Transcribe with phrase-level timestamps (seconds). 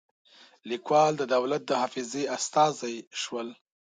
[0.69, 3.47] لیکوال د دولت د حافظې استازي شول.